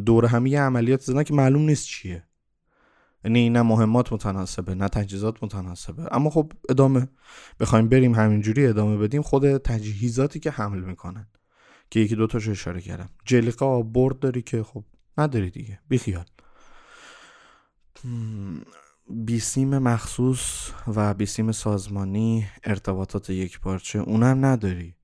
دور 0.06 0.26
همی 0.26 0.56
عملیات 0.56 1.02
زدن 1.02 1.24
که 1.24 1.34
معلوم 1.34 1.62
نیست 1.62 1.86
چیه. 1.86 2.24
یعنی 3.26 3.50
نه 3.50 3.62
مهمات 3.62 4.14
متناسبه 4.14 4.76
نه 4.76 4.88
تجهیزات 4.88 5.44
متناسبه. 5.44 6.08
اما 6.12 6.30
خب 6.30 6.52
ادامه 6.70 7.08
بخوایم 7.60 7.90
بریم 7.90 8.16
همینجوری 8.16 8.68
ادامه 8.68 8.98
بدیم 8.98 9.22
خود 9.22 9.58
تجهیزاتی 9.58 10.40
که 10.40 10.52
حمل 10.52 10.80
می‌کنن 10.80 11.28
که 11.92 12.00
یکی 12.00 12.16
دوتاش 12.16 12.48
اشاره 12.48 12.82
کردم. 12.82 13.10
جلیقه 13.26 13.84
برد 13.84 14.20
داری 14.20 14.42
که 14.42 14.64
خب 14.64 14.84
نداری 15.18 15.50
دیگه 15.50 15.80
بیخیال. 15.90 16.26
بیسیم 19.10 19.78
مخصوص 19.78 20.72
و 20.88 21.14
بیسیم 21.14 21.52
سازمانی 21.52 22.48
ارتباطات 22.64 23.30
یک 23.30 23.60
پارچه 23.60 24.00
اونم 24.00 24.46
نداری. 24.46 24.96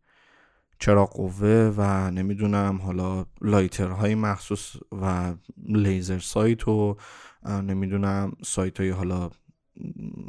چرا 0.80 1.06
قوه 1.06 1.74
و 1.78 2.12
نمی‌دونم 2.12 2.80
حالا 2.84 3.26
لایترهای 3.42 4.16
مخصوص 4.16 4.76
و 5.02 5.34
لیزر 5.68 6.20
سایت 6.20 6.68
و 6.68 6.98
نمی‌دونم 7.46 8.32
سایت 8.44 8.80
های 8.80 8.90
حالا 8.90 9.30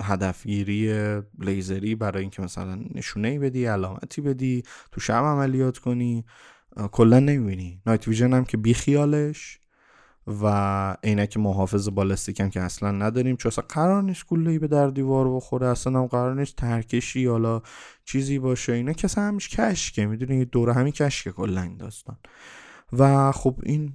هدفگیری 0.02 0.92
لیزری 1.38 1.94
برای 1.94 2.20
اینکه 2.20 2.42
مثلا 2.42 2.74
نشونه 2.94 3.28
ای 3.28 3.38
بدی 3.38 3.64
علامتی 3.64 4.20
بدی 4.20 4.62
تو 4.92 5.00
شب 5.00 5.22
عملیات 5.24 5.78
کنی 5.78 6.24
کلا 6.92 7.18
نمی‌بینی. 7.18 7.82
نایت 7.86 8.08
ویژن 8.08 8.32
هم 8.32 8.44
که 8.44 8.56
بیخیالش. 8.56 9.60
و 10.26 10.96
عینک 11.04 11.36
محافظ 11.36 11.88
بالستیک 11.88 12.40
هم 12.40 12.50
که 12.50 12.60
اصلا 12.60 12.90
نداریم 12.90 13.36
چون 13.36 13.52
اصلا 13.52 13.64
قرار 13.68 14.02
نیست 14.02 14.26
کله 14.26 14.58
به 14.58 14.68
در 14.68 14.86
دیوار 14.86 15.36
بخوره 15.36 15.66
اصلا 15.66 15.98
هم 15.98 16.06
قرار 16.06 16.34
نیست 16.34 16.56
ترکشی 16.56 17.26
حالا 17.26 17.62
چیزی 18.04 18.38
باشه. 18.38 18.72
اینا 18.72 18.92
اصلا 19.04 19.24
همیش 19.24 19.48
کشکه 19.48 20.06
می‌دونی؟ 20.06 20.44
دوره 20.44 20.72
همین 20.72 20.92
کشکه 20.92 21.32
کلا 21.32 21.62
این 21.62 21.76
داستان. 21.76 22.16
و 22.92 23.32
خب 23.32 23.60
این 23.62 23.92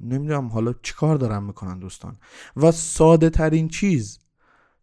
نمی‌دونم 0.00 0.48
حالا 0.48 0.74
چیکار 0.82 1.16
دارن 1.16 1.42
می‌کنن 1.42 1.78
دوستان. 1.78 2.16
و 2.56 2.72
ساده 2.72 3.30
ترین 3.30 3.68
چیز 3.68 4.18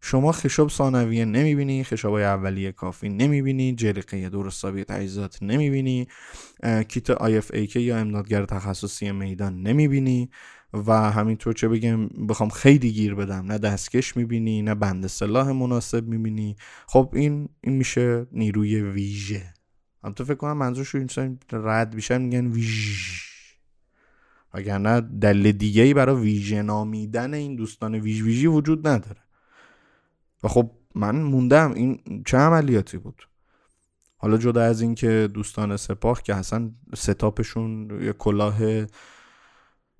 شما 0.04 0.32
خشاب 0.32 0.70
ثانویه 0.70 1.24
نمی‌بینی 1.24 1.84
خشاب 1.84 2.12
های 2.12 2.24
اولیه 2.24 2.72
کافی 2.72 3.08
نمی‌بینی 3.08 3.74
جرقه 3.74 4.28
درستابی 4.28 4.84
تجهیزات 4.84 5.42
نمی‌بینی 5.42 6.08
کیت 6.88 7.14
IFAK 7.14 7.76
یا 7.76 7.98
امدادگر 7.98 8.44
تخصصی 8.44 9.12
میدان 9.12 9.62
نمی‌بینی 9.62 10.30
و 10.72 11.10
همینطور 11.10 11.52
چه 11.52 11.68
بگم 11.68 12.08
بخوام 12.08 12.48
خیلی 12.48 12.92
گیر 12.92 13.14
بدم 13.14 13.52
نه 13.52 13.58
دستکش 13.58 14.16
می‌بینی 14.16 14.62
نه 14.62 14.74
بند 14.74 15.06
سلاح 15.06 15.50
مناسب 15.52 16.06
می‌بینی. 16.06 16.56
خب 16.86 17.12
این 17.14 17.48
این 17.60 17.76
میشه 17.76 18.26
نیروی 18.32 18.80
ویژه. 18.80 19.54
هم 20.04 20.12
تو 20.12 20.24
فکر 20.24 20.34
کنم 20.34 20.56
منظورش 20.56 20.94
این 20.94 21.38
رد 21.52 21.94
بیشن 21.94 22.22
میگن 22.22 22.46
ویژ 22.46 23.22
وگرنه 24.54 25.00
دلیل 25.00 25.52
دیگه 25.52 25.82
ای 25.82 25.94
برای 25.94 26.22
ویژه 26.22 26.62
نامیدن 26.62 27.34
این 27.34 27.56
دوستان 27.56 27.94
ویژ 27.94 28.22
ویژی 28.22 28.46
وجود 28.46 28.88
نداره. 28.88 29.21
و 30.42 30.48
خب 30.48 30.70
من 30.94 31.22
موندم 31.22 31.72
این 31.72 32.22
چه 32.26 32.36
عملیاتی 32.36 32.98
بود. 32.98 33.28
حالا 34.16 34.36
جدا 34.36 34.62
از 34.62 34.80
اینکه 34.80 35.28
دوستان 35.34 35.76
سپاه 35.76 36.22
که 36.22 36.34
اصلا 36.34 36.70
ستاپشون 36.94 37.98
یه 38.02 38.12
کلاه 38.12 38.58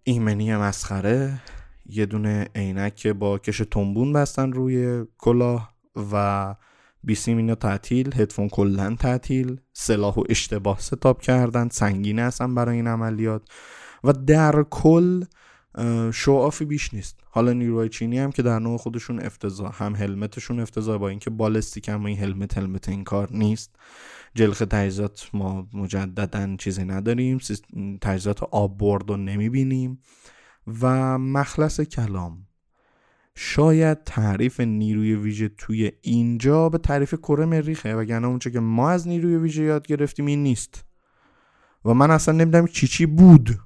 ایمنی 0.04 0.56
مسخره 0.56 1.40
یه 1.86 2.06
دونه 2.06 2.48
عینک 2.54 3.06
با 3.06 3.38
کش 3.38 3.58
تنبون 3.70 4.12
بستن 4.12 4.52
روی 4.52 5.04
کلاه 5.18 5.74
و 6.12 6.54
بیسیم 7.04 7.36
اینا 7.36 7.54
تعطیل 7.54 8.14
هدفون 8.14 8.48
کلا 8.48 8.96
تعطیل 9.00 9.60
سلاح 9.72 10.14
و 10.14 10.24
اشتباه 10.28 10.80
ستاپ 10.80 11.20
کردن 11.20 11.68
سنگینه 11.68 12.22
هستن 12.22 12.54
برای 12.54 12.76
این 12.76 12.86
عملیات. 12.86 13.42
و 14.04 14.12
در 14.12 14.62
کل 14.70 15.24
شوافی 16.14 16.64
بیش 16.64 16.94
نیست. 16.94 17.20
حالا 17.24 17.52
نیروهای 17.52 17.88
چینی 17.88 18.18
هم 18.18 18.32
که 18.32 18.42
در 18.42 18.58
نوع 18.58 18.78
خودشون 18.78 19.20
افتضاح 19.20 19.84
هم 19.84 19.94
هلمتشون 19.94 20.60
افتضاح 20.60 20.98
با 20.98 21.08
اینکه 21.08 21.30
بالستیک 21.30 21.88
هم 21.88 22.04
این 22.04 22.18
هلمت 22.18 22.58
هلمت 22.58 22.88
این 22.88 23.04
کار 23.04 23.28
نیست. 23.32 23.76
جلخ 24.34 24.58
تجهیزات 24.58 25.30
ما 25.32 25.68
مجددا 25.74 26.56
چیزی 26.56 26.84
نداریم. 26.84 27.38
تجهیزات 28.00 28.42
آب 28.42 28.78
برد 28.78 29.10
رو 29.10 29.16
نمی‌بینیم. 29.16 30.00
و 30.80 31.18
مخلص 31.18 31.80
کلام. 31.80 32.46
شاید 33.34 34.04
تعریف 34.04 34.60
نیروی 34.60 35.14
ویژه 35.14 35.48
توی 35.48 35.92
اینجا 36.02 36.68
به 36.68 36.78
تعریف 36.78 37.14
کره 37.14 37.44
مریخه 37.44 37.94
وگرنه 37.94 38.26
اونچه 38.26 38.50
که 38.50 38.60
ما 38.60 38.90
از 38.90 39.08
نیروی 39.08 39.36
ویژه 39.36 39.62
یاد 39.62 39.86
گرفتیم 39.86 40.26
این 40.26 40.42
نیست. 40.42 40.84
و 41.84 41.94
من 41.94 42.10
اصلا 42.10 42.34
نمی‌دونم 42.34 42.66
چی 42.66 42.86
چی 42.86 43.06
بود. 43.06 43.58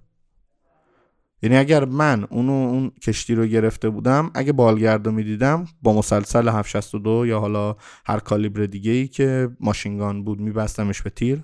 یعنی 1.43 1.57
اگر 1.57 1.85
من 1.85 2.25
اونو 2.31 2.53
اون 2.53 2.91
کشتی 3.03 3.35
رو 3.35 3.47
گرفته 3.47 3.89
بودم 3.89 4.31
اگه 4.35 4.53
بالگرد 4.53 5.07
رو 5.07 5.13
می‌دیدم 5.13 5.67
با 5.83 5.93
مسلسل 5.93 6.49
762 6.49 7.27
یا 7.27 7.41
حالا 7.41 7.77
هر 8.07 8.19
کالیبر 8.19 8.67
دیگه 8.67 8.91
ای 8.91 9.09
که 9.09 9.51
machine 9.61 10.06
gun 10.06 10.25
بود 10.25 10.41
میبستمش 10.41 11.03
به 11.03 11.11
تیر 11.11 11.43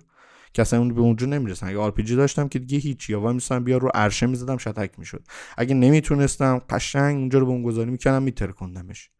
که 0.54 0.62
اصلا 0.62 0.78
اون 0.78 0.94
به 0.94 1.00
اونجا 1.00 1.26
نمی‌رسن 1.26 1.66
اگه 1.66 1.78
آرپیجی 1.78 2.16
داشتم 2.16 2.48
که 2.48 2.58
دیگه 2.58 2.78
هیچی 2.78 3.12
یا 3.12 3.20
وای 3.20 3.60
بیا 3.64 3.78
رو 3.78 3.90
عرشه 3.94 4.26
می‌زدم 4.26 4.56
شتک 4.56 4.98
می‌شد. 4.98 5.22
اگه 5.56 5.74
نمی‌تونستم 5.74 6.58
قشنگ 6.70 7.16
اونجا 7.18 7.38
رو 7.38 7.46
به 7.46 7.52
اون 7.52 7.62
گذاری 7.62 7.90
می‌کردم 7.90 8.22
میترکوندمش. 8.22 9.10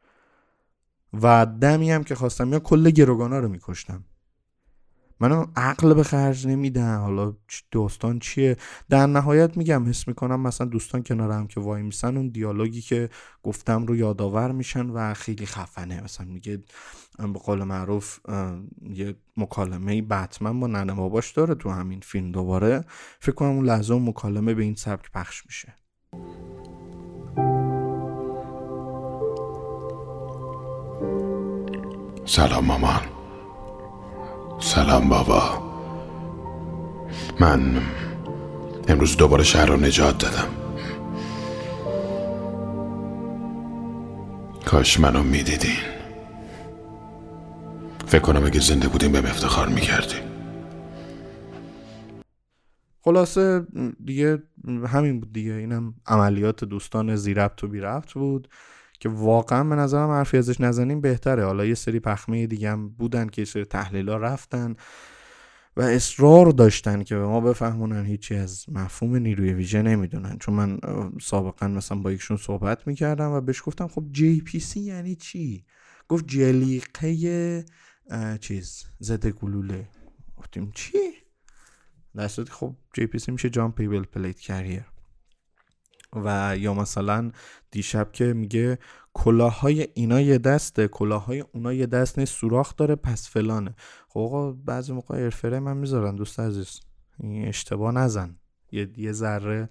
و 1.23 1.47
دمی 1.61 1.91
هم 1.91 2.05
که 2.05 2.15
خواستم 2.15 2.53
یا 2.53 2.59
کل 2.59 2.91
گروگانا 2.91 3.39
رو 3.39 3.49
میکشتم. 3.49 4.05
منم 5.23 5.53
عقل 5.57 5.95
به 5.95 6.03
خرج 6.03 6.47
نمیدم 6.47 7.01
حالا 7.01 7.33
دوستان 7.71 8.19
چیه؟ 8.19 8.57
در 8.89 9.07
نهایت 9.07 9.57
میگم 9.57 9.89
حس 9.89 10.09
می‌کنم 10.09 10.41
مثلا 10.41 10.67
دوستان 10.67 11.03
کنارم 11.03 11.47
که 11.47 11.61
وای 11.61 11.83
میسن 11.83 12.17
اون 12.17 12.29
دیالوگی 12.29 12.81
که 12.81 13.09
گفتم 13.43 13.87
رو 13.87 13.97
یادآور 13.97 14.53
میشن 14.53 14.87
و 14.91 15.15
خیلی 15.15 15.47
خفنه. 15.47 16.05
مثلا 16.05 16.27
میگه 16.27 16.63
به 17.19 17.39
قول 17.45 17.65
معروف 17.65 18.19
یه 18.91 19.15
مکالمه 19.37 20.03
بتمن 20.03 20.61
با 20.61 20.67
ننه 20.67 20.95
باباش 20.95 21.33
داره 21.33 21.55
تو 21.55 21.71
همین 21.71 22.01
فیلم 22.01 22.33
دوباره. 22.33 22.85
فکر 23.21 23.35
کنم 23.35 23.49
اون 23.49 23.65
لحظه 23.65 23.95
مکالمه 23.95 24.55
به 24.55 24.63
این 24.63 24.75
سبک 24.75 25.13
پخش 25.13 25.47
میشه. 25.47 25.75
سلام 32.25 32.65
مامان. 32.65 33.22
سلام 34.63 35.09
بابا. 35.09 35.63
من 37.41 37.83
امروز 38.89 39.17
دوباره 39.17 39.45
شهر 39.45 39.67
رو 39.67 39.77
نجات 39.77 40.19
دادم. 40.19 40.49
کاش 44.67 45.01
منو 45.01 45.23
می‌دیدین. 45.23 45.77
فکر 48.07 48.23
کنم 48.23 48.45
اگه 48.47 48.61
زنده 48.61 48.89
بودیم 48.89 49.13
به 49.13 49.19
افتخار 49.19 49.69
می‌کردیم 49.69 50.23
خلاصه 53.01 53.67
دیگه 54.05 54.43
همین 54.87 55.21
بود 55.21 55.33
دیگه. 55.33 55.53
اینم 55.53 55.95
عملیات 56.07 56.65
دوستان 56.65 57.17
زیربط 57.17 57.65
و 57.65 57.69
بیربط 57.69 58.13
بود. 58.13 58.49
که 59.03 59.09
واقعا 59.09 59.65
به 59.65 59.75
نظرم 59.75 60.11
حرفی 60.11 60.37
ازش 60.37 60.61
نزنیم 60.61 61.01
بهتره. 61.01 61.45
حالا 61.45 61.65
یه 61.65 61.75
سری 61.75 62.01
پخمه 62.01 62.47
دیگه 62.47 62.71
هم 62.71 62.89
بودن 62.89 63.29
که 63.29 63.45
سری 63.45 63.65
تحلیل 63.65 64.09
ها 64.09 64.17
رفتن 64.17 64.77
و 65.77 65.81
اصرار 65.83 66.51
داشتن 66.51 67.03
که 67.03 67.15
به 67.15 67.27
ما 67.27 67.41
بفهمونن. 67.41 68.05
هیچی 68.05 68.35
از 68.35 68.67
مفهوم 68.69 69.17
نیروی 69.17 69.53
ویژه 69.53 69.83
نمی‌دونن. 69.83 70.39
چون 70.39 70.55
من 70.55 70.79
سابقا 71.21 71.69
مثلا 71.69 71.99
با 71.99 72.13
یکشون 72.13 72.37
صحبت 72.37 72.87
می‌کردم 72.87 73.31
و 73.31 73.41
بهش 73.41 73.63
گفتم 73.67 73.89
خب 73.89 74.05
جی 74.13 74.41
پی 74.41 74.61
سی 74.61 74.81
یعنی 74.81 75.15
چی؟ 75.15 75.65
گفت 76.09 76.27
جلیقه 76.27 77.65
چیز 78.41 78.85
زده 78.99 79.31
گلوله. 79.31 79.89
گفتیم 80.37 80.73
چی؟ 80.75 80.99
در 82.15 82.29
خب 82.29 82.77
JPC 82.95 83.33
میشه 83.33 83.51
Jumpable 83.51 84.03
Plate 84.03 84.41
Carrier 84.41 84.92
و 86.17 86.57
یا 86.59 86.75
مثلا 86.75 87.31
دیشب 87.71 88.13
که 88.13 88.25
میگه 88.25 88.79
کلاهای 89.15 89.89
اینا 89.95 90.21
یه 90.21 90.39
دسته 90.39 90.89
کلاهای 90.89 91.45
اونا 91.53 91.73
یه 91.73 91.87
دست 91.87 92.19
نیست 92.19 92.35
سوراخ 92.35 92.77
داره 92.77 92.95
پس 92.95 93.31
فلانه. 93.31 93.75
خب 94.09 94.21
آقا 94.21 94.53
بعضی 94.53 94.93
موقع 94.93 95.17
ارفره 95.25 95.61
من 95.61 95.77
می‌ذارن 95.77 96.17
دوست 96.17 96.41
عزیز. 96.41 96.81
این 97.21 97.49
اشتباه 97.49 97.93
نزن. 97.93 98.37
یه 98.73 98.91
یه 98.97 99.13
ذره 99.13 99.69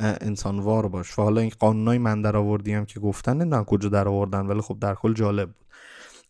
انسانوار 0.00 0.88
باش. 0.88 1.18
و 1.18 1.22
حالا 1.22 1.40
این 1.40 1.52
قانونای 1.58 1.98
من 1.98 2.22
در 2.22 2.36
آوردیم 2.36 2.84
که 2.84 3.00
گفتن 3.00 3.48
نه 3.48 3.64
کجا 3.64 3.88
در 3.88 4.08
آوردن 4.08 4.46
ولی 4.46 4.60
خب 4.60 4.78
در 4.80 4.94
کل 4.94 5.14
جالب 5.14 5.48
بود. 5.52 5.66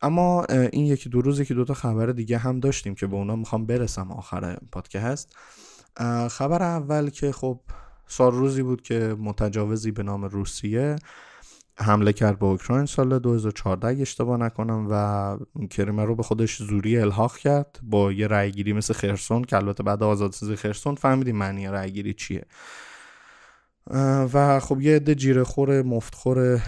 اما 0.02 0.44
این 0.44 0.86
یکی 0.86 1.08
دو 1.08 1.20
روزی 1.20 1.44
که 1.44 1.54
دوتا 1.54 1.74
خبر 1.74 2.06
دیگه 2.06 2.38
هم 2.38 2.60
داشتیم 2.60 2.94
که 2.94 3.06
به 3.06 3.16
اونا 3.16 3.36
می‌خوام 3.36 3.66
برسم 3.66 4.12
آخر 4.12 4.56
پادکست. 4.72 5.36
خبر 6.30 6.62
اول 6.62 7.10
که 7.10 7.32
خب 7.32 7.60
سال 8.12 8.32
روزی 8.32 8.62
بود 8.62 8.82
که 8.82 9.16
متجاوزی 9.18 9.90
به 9.90 10.02
نام 10.02 10.24
روسیه 10.24 10.96
حمله 11.78 12.12
کرد 12.12 12.38
به 12.38 12.46
اوکراین. 12.46 12.86
سال 12.86 13.18
2014 13.18 14.02
اشتباه 14.02 14.36
نکنم 14.36 14.86
و 14.90 15.66
کریمه 15.66 16.04
رو 16.04 16.14
به 16.14 16.22
خودش 16.22 16.62
زوری 16.62 16.98
الحاق 16.98 17.36
کرد 17.36 17.80
با 17.82 18.12
یه 18.12 18.26
رأیگیری 18.26 18.72
مثل 18.72 18.94
خرسون 18.94 19.44
که 19.44 19.56
البته 19.56 19.82
بعد 19.82 20.02
آزادسازی 20.02 20.56
خرسون 20.56 20.94
فهمیدیم 20.94 21.36
معنی 21.36 21.66
رأیگیری 21.66 22.14
چیه. 22.14 22.44
و 24.32 24.60
خب 24.60 24.80
یه 24.80 24.96
عده 24.96 25.14
جیره 25.14 25.44
خور 25.44 25.82
مفتخور 25.82 26.62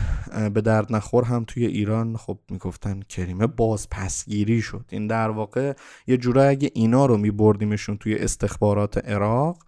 به 0.54 0.60
درد 0.60 0.92
نخور 0.92 1.24
هم 1.24 1.44
توی 1.44 1.66
ایران 1.66 2.16
خب 2.16 2.38
می‌گفتن 2.50 3.00
کریمه 3.00 3.46
باز 3.46 3.88
پسگیری 3.90 4.62
شد. 4.62 4.84
این 4.90 5.06
در 5.06 5.30
واقع 5.30 5.72
یه 6.06 6.16
جورایی 6.16 6.50
اگه 6.50 6.70
اینا 6.74 7.06
رو 7.06 7.16
میبردیمشون 7.16 7.96
توی 7.96 8.14
استخبارات 8.14 9.08
عراق 9.08 9.58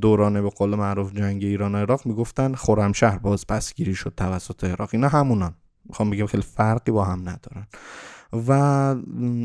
دورانه 0.00 0.42
به 0.42 0.48
قول 0.48 0.74
معروف 0.74 1.12
جنگ 1.12 1.44
ایران 1.44 1.74
و 1.74 1.78
عراق 1.78 2.06
می‌گفتن 2.06 2.54
خرمشهر 2.54 3.18
باز 3.18 3.46
پسگیری 3.46 3.94
شد 3.94 4.12
توسط 4.16 4.64
عراق. 4.64 4.90
اینا 4.92 5.08
همونان. 5.08 5.54
می‌خوام 5.84 6.10
بگم 6.10 6.26
خیلی 6.26 6.42
فرقی 6.42 6.92
با 6.92 7.04
هم 7.04 7.28
ندارن. 7.28 7.66
و 8.32 8.52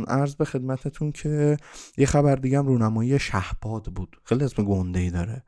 عرض 0.08 0.36
به 0.36 0.46
خدمتتون 0.46 1.12
که 1.12 1.58
یه 1.98 2.06
خبر 2.06 2.36
دیگه 2.36 2.58
هم 2.58 2.68
رونمایی 2.68 3.20
شهباد 3.20 3.86
بود. 3.86 4.18
خیلی 4.24 4.44
اسم 4.44 4.64
گنده 4.64 5.00
ای 5.00 5.10
داره. 5.10 5.44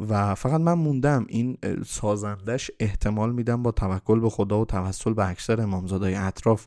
و 0.00 0.34
فقط 0.34 0.60
من 0.60 0.72
موندم. 0.72 1.26
این 1.28 1.58
سازندش 1.86 2.70
احتمال 2.80 3.32
میدم 3.32 3.62
با 3.62 3.70
توکل 3.70 4.20
به 4.20 4.30
خدا 4.30 4.60
و 4.60 4.64
توسل 4.64 5.12
به 5.12 5.28
اکثر 5.28 5.60
امامزادای 5.60 6.14
اطراف 6.14 6.66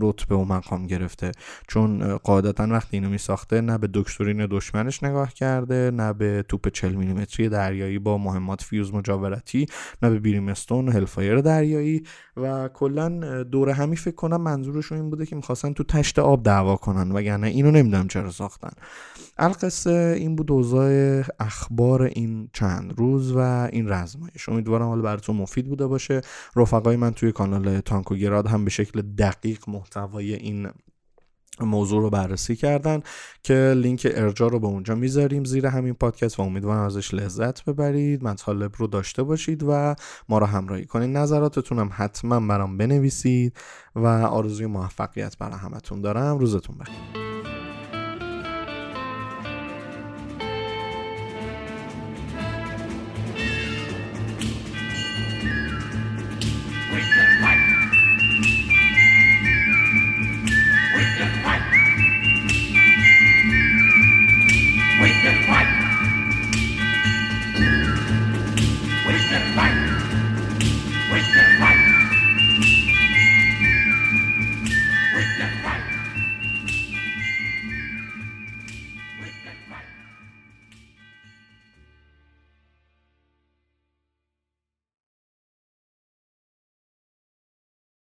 رتبه 0.00 0.34
و 0.34 0.44
مقام 0.44 0.86
گرفته. 0.86 1.32
چون 1.68 2.16
قاعدتا 2.16 2.66
وقتی 2.70 2.96
اینو 2.96 3.10
میساخته 3.10 3.60
نه 3.60 3.78
به 3.78 3.88
دکترین 3.94 4.46
دشمنش 4.50 5.02
نگاه 5.02 5.34
کرده 5.34 5.90
نه 5.94 6.12
به 6.12 6.44
توپ 6.48 6.68
40 6.68 6.94
میلیمتری 6.94 7.48
دریایی 7.48 7.98
با 7.98 8.18
مهمات 8.18 8.62
فیوز 8.62 8.94
مجاورتی 8.94 9.66
نه 10.02 10.10
به 10.10 10.18
Brimstone 10.18 10.88
و 10.88 10.92
Hellfire 10.92 11.40
دریایی. 11.40 12.02
و 12.36 12.68
کلا 12.68 13.42
دوره 13.42 13.72
همی 13.72 13.96
فکر 13.96 14.14
کنم 14.14 14.40
منظورشون 14.40 14.98
این 14.98 15.10
بوده 15.10 15.26
که 15.26 15.36
می‌خواستن 15.36 15.72
تو 15.72 15.84
تشت 15.84 16.18
آب 16.18 16.42
دعوا 16.42 16.76
کنن 16.76 17.12
وگرنه 17.12 17.46
اینو 17.46 17.70
نمی‌دونم 17.70 18.08
چرا 18.08 18.30
ساختن. 18.30 18.70
القصه 19.38 20.14
این 20.18 20.36
بود 20.36 20.52
اوضاع 20.52 21.22
اخبار 21.40 22.02
این 22.02 22.47
چند 22.52 22.94
روز 22.98 23.32
و 23.32 23.38
این 23.72 23.88
رزمایش. 23.88 24.48
امیدوارم 24.48 24.88
حالا 24.88 25.02
براتون 25.02 25.36
مفید 25.36 25.68
بوده 25.68 25.86
باشه. 25.86 26.20
رفقای 26.56 26.96
من 26.96 27.10
توی 27.10 27.32
کانال 27.32 27.80
تانکو 27.80 28.14
گراد 28.14 28.46
هم 28.46 28.64
به 28.64 28.70
شکل 28.70 29.02
دقیق 29.02 29.68
محتوای 29.68 30.34
این 30.34 30.68
موضوع 31.60 32.02
رو 32.02 32.10
بررسی 32.10 32.56
کردن 32.56 33.00
که 33.42 33.74
لینک 33.76 34.08
ارجا 34.10 34.46
رو 34.46 34.60
به 34.60 34.66
اونجا 34.66 34.94
می‌ذاریم 34.94 35.44
زیر 35.44 35.66
همین 35.66 35.94
پادکست 35.94 36.38
و 36.38 36.42
امیدوارم 36.42 36.82
ازش 36.82 37.14
لذت 37.14 37.64
ببرید 37.64 38.24
مطالب 38.24 38.72
رو 38.76 38.86
داشته 38.86 39.22
باشید 39.22 39.62
و 39.68 39.94
ما 40.28 40.38
رو 40.38 40.46
همراهی 40.46 40.84
کنید. 40.84 41.16
نظراتتون 41.16 41.78
هم 41.78 41.90
حتما 41.92 42.40
برام 42.40 42.76
بنویسید 42.76 43.56
و 43.94 44.06
آرزوی 44.06 44.66
موفقیت 44.66 45.38
برای 45.38 45.58
همتون 45.58 46.00
دارم. 46.00 46.38
روزتون 46.38 46.78
بخیر. 46.78 47.18